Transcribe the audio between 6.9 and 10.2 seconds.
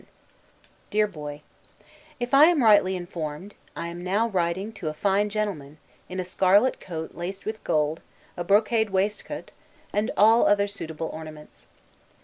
laced with gold, a brocade waistcoat, and